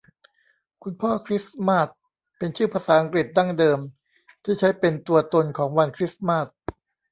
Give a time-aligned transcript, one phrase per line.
[0.83, 1.97] คุณพ่อคริสมาสต์
[2.37, 3.79] เป็นชื่อภาษาอังกฤษดั้งเดิม
[4.43, 6.47] ที่ใช้เป็นตัวตนของวันคริสต์มาส